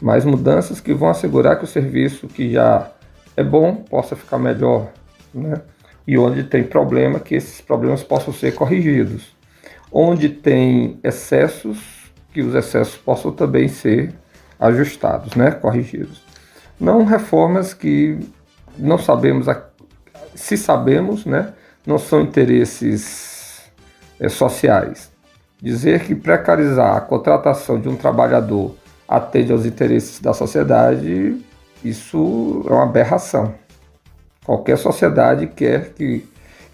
[0.00, 2.90] mas mudanças que vão assegurar que o serviço que já
[3.36, 4.88] é bom possa ficar melhor,
[5.34, 5.60] né?
[6.06, 9.36] E onde tem problema, que esses problemas possam ser corrigidos.
[9.92, 11.78] Onde tem excessos,
[12.32, 14.14] que os excessos possam também ser
[14.58, 16.22] ajustados, né, corrigidos.
[16.78, 18.18] Não reformas que
[18.78, 19.46] não sabemos,
[20.34, 21.52] se sabemos, né,
[21.86, 23.62] não são interesses
[24.18, 25.10] é, sociais.
[25.60, 28.74] Dizer que precarizar a contratação de um trabalhador
[29.06, 31.40] atende aos interesses da sociedade,
[31.84, 33.54] isso é uma aberração.
[34.44, 36.26] Qualquer sociedade quer que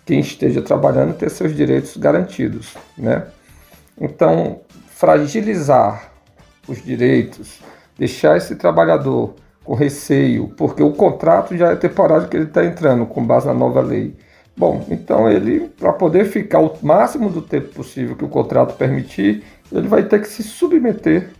[0.04, 3.26] quem esteja trabalhando tenha seus direitos garantidos, né?
[4.00, 6.12] Então, fragilizar
[6.68, 7.61] os direitos,
[7.98, 9.34] deixar esse trabalhador
[9.66, 13.52] com receio, porque o contrato já é temporário que ele está entrando com base na
[13.52, 14.14] nova lei.
[14.56, 19.42] Bom, então ele, para poder ficar o máximo do tempo possível que o contrato permitir,
[19.70, 21.30] ele vai ter que se submeter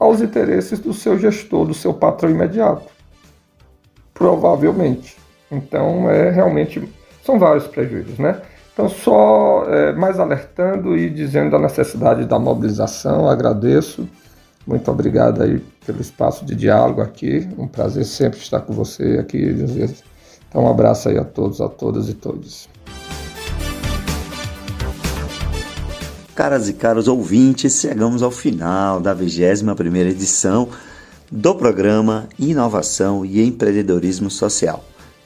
[0.00, 2.90] aos interesses do seu gestor, do seu patrão imediato.
[4.14, 5.16] Provavelmente.
[5.50, 6.82] Então, é realmente.
[7.22, 8.40] São vários prejuízos, né?
[8.72, 14.08] Então, só é, mais alertando e dizendo da necessidade da mobilização, agradeço.
[14.66, 17.46] Muito obrigado aí pelo espaço de diálogo aqui.
[17.58, 19.90] Um prazer sempre estar com você aqui, José.
[20.48, 22.68] Então, um abraço aí a todos, a todas e todos.
[26.34, 30.68] Caras e caros ouvintes, chegamos ao final da 21ª edição
[31.30, 34.84] do programa Inovação e Empreendedorismo Social,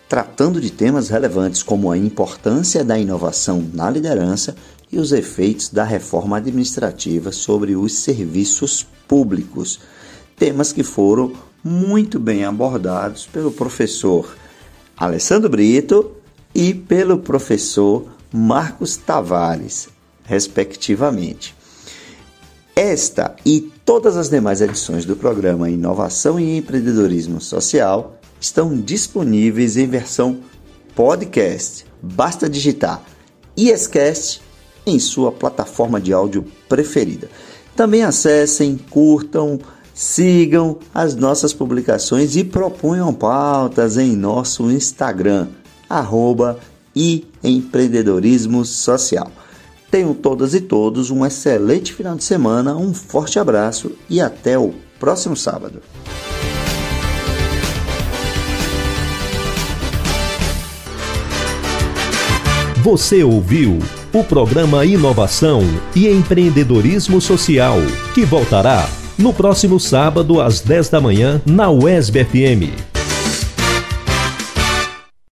[0.09, 4.55] tratando de temas relevantes como a importância da inovação na liderança
[4.91, 8.97] e os efeitos da reforma administrativa sobre os serviços públicos,
[10.36, 11.32] temas que foram
[11.64, 14.36] muito bem abordados pelo professor
[14.96, 16.12] Alessandro Brito
[16.54, 19.88] e pelo professor Marcos Tavares
[20.28, 21.56] respectivamente.
[22.76, 29.86] Esta e todas as demais edições do programa Inovação e Empreendedorismo Social estão disponíveis em
[29.88, 30.40] versão
[30.94, 31.86] podcast.
[32.00, 33.02] Basta digitar
[33.56, 34.40] ISCast
[34.86, 37.28] em sua plataforma de áudio preferida.
[37.79, 39.61] Também acessem, curtam,
[39.95, 45.47] sigam as nossas publicações e proponham pautas em nosso Instagram,
[45.89, 46.59] arroba
[46.95, 49.31] e empreendedorismo social.
[49.93, 54.74] Tenham todas e todos um excelente final de semana, um forte abraço e até o
[54.99, 55.81] próximo sábado.
[62.83, 63.79] Você ouviu
[64.18, 65.62] o programa Inovação
[65.94, 67.78] e Empreendedorismo Social,
[68.14, 72.97] que voltará no próximo sábado às 10 da manhã na UESB FM.